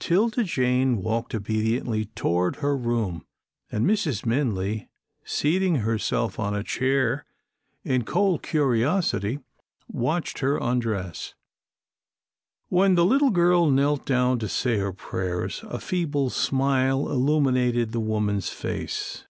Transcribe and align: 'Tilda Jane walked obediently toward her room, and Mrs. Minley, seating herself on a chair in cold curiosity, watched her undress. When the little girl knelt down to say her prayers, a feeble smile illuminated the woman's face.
'Tilda 0.00 0.44
Jane 0.44 0.98
walked 0.98 1.34
obediently 1.34 2.04
toward 2.14 2.56
her 2.56 2.76
room, 2.76 3.24
and 3.72 3.86
Mrs. 3.86 4.26
Minley, 4.26 4.86
seating 5.24 5.76
herself 5.76 6.38
on 6.38 6.54
a 6.54 6.62
chair 6.62 7.24
in 7.84 8.04
cold 8.04 8.42
curiosity, 8.42 9.38
watched 9.90 10.40
her 10.40 10.58
undress. 10.60 11.32
When 12.68 12.96
the 12.96 13.06
little 13.06 13.30
girl 13.30 13.70
knelt 13.70 14.04
down 14.04 14.38
to 14.40 14.48
say 14.50 14.76
her 14.76 14.92
prayers, 14.92 15.62
a 15.66 15.80
feeble 15.80 16.28
smile 16.28 17.10
illuminated 17.10 17.92
the 17.92 18.00
woman's 18.00 18.50
face. 18.50 19.24